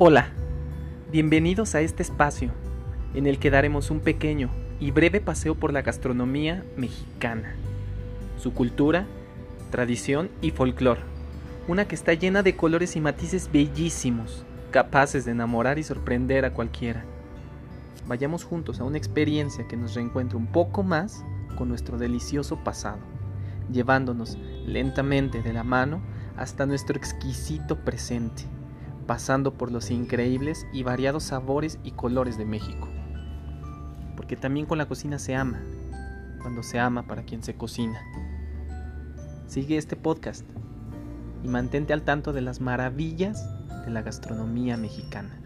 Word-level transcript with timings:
Hola, 0.00 0.28
bienvenidos 1.10 1.74
a 1.74 1.80
este 1.80 2.04
espacio 2.04 2.52
en 3.14 3.26
el 3.26 3.40
que 3.40 3.50
daremos 3.50 3.90
un 3.90 3.98
pequeño 3.98 4.48
y 4.78 4.92
breve 4.92 5.20
paseo 5.20 5.56
por 5.56 5.72
la 5.72 5.82
gastronomía 5.82 6.64
mexicana, 6.76 7.56
su 8.38 8.54
cultura, 8.54 9.06
tradición 9.72 10.30
y 10.40 10.52
folclore, 10.52 11.00
una 11.66 11.88
que 11.88 11.96
está 11.96 12.14
llena 12.14 12.44
de 12.44 12.54
colores 12.54 12.94
y 12.94 13.00
matices 13.00 13.50
bellísimos, 13.50 14.44
capaces 14.70 15.24
de 15.24 15.32
enamorar 15.32 15.80
y 15.80 15.82
sorprender 15.82 16.44
a 16.44 16.52
cualquiera. 16.52 17.02
Vayamos 18.06 18.44
juntos 18.44 18.78
a 18.78 18.84
una 18.84 18.98
experiencia 18.98 19.66
que 19.66 19.76
nos 19.76 19.96
reencuentre 19.96 20.38
un 20.38 20.46
poco 20.46 20.84
más 20.84 21.24
con 21.56 21.68
nuestro 21.68 21.98
delicioso 21.98 22.62
pasado, 22.62 23.00
llevándonos 23.72 24.38
lentamente 24.64 25.42
de 25.42 25.52
la 25.52 25.64
mano 25.64 26.00
hasta 26.36 26.66
nuestro 26.66 26.96
exquisito 26.96 27.80
presente 27.84 28.44
pasando 29.08 29.54
por 29.54 29.72
los 29.72 29.90
increíbles 29.90 30.66
y 30.70 30.82
variados 30.82 31.24
sabores 31.24 31.78
y 31.82 31.92
colores 31.92 32.36
de 32.36 32.44
México. 32.44 32.88
Porque 34.14 34.36
también 34.36 34.66
con 34.66 34.76
la 34.76 34.86
cocina 34.86 35.18
se 35.18 35.34
ama, 35.34 35.62
cuando 36.42 36.62
se 36.62 36.78
ama 36.78 37.04
para 37.04 37.22
quien 37.22 37.42
se 37.42 37.56
cocina. 37.56 37.98
Sigue 39.46 39.78
este 39.78 39.96
podcast 39.96 40.44
y 41.42 41.48
mantente 41.48 41.94
al 41.94 42.02
tanto 42.02 42.34
de 42.34 42.42
las 42.42 42.60
maravillas 42.60 43.48
de 43.86 43.90
la 43.90 44.02
gastronomía 44.02 44.76
mexicana. 44.76 45.40